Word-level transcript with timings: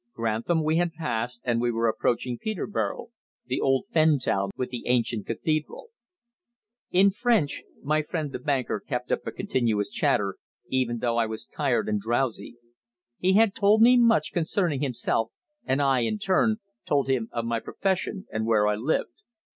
Grantham 0.15 0.63
we 0.63 0.77
had 0.77 0.95
passed 0.95 1.41
and 1.43 1.61
we 1.61 1.69
were 1.69 1.87
approaching 1.87 2.39
Peterborough, 2.39 3.09
the 3.45 3.61
old 3.61 3.85
fen 3.93 4.17
town 4.17 4.49
with 4.57 4.71
the 4.71 4.87
ancient 4.87 5.27
cathedral. 5.27 5.89
In 6.89 7.11
French 7.11 7.61
my 7.83 8.01
friend 8.01 8.31
the 8.31 8.39
banker 8.39 8.79
kept 8.79 9.11
up 9.11 9.27
a 9.27 9.31
continuous 9.31 9.91
chatter, 9.91 10.37
even 10.67 10.97
though 10.97 11.17
I 11.17 11.27
was 11.27 11.45
tired 11.45 11.87
and 11.87 11.99
drowsy. 11.99 12.57
He 13.19 13.33
had 13.33 13.53
told 13.53 13.83
me 13.83 13.95
much 13.95 14.33
concerning 14.33 14.81
himself, 14.81 15.29
and 15.65 15.79
I, 15.79 15.99
in 15.99 16.17
turn, 16.17 16.55
told 16.83 17.07
him 17.07 17.29
of 17.31 17.45
my 17.45 17.59
profession 17.59 18.25
and 18.31 18.47
where 18.47 18.65
I 18.65 18.73
lived. 18.73 19.21